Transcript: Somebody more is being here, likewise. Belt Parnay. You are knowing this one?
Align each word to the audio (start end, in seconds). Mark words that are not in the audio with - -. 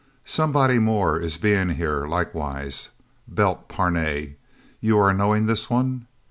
Somebody 0.25 0.79
more 0.79 1.19
is 1.19 1.37
being 1.37 1.69
here, 1.69 2.07
likewise. 2.07 2.89
Belt 3.27 3.69
Parnay. 3.69 4.33
You 4.79 4.97
are 4.97 5.13
knowing 5.13 5.45
this 5.45 5.69
one? 5.69 6.07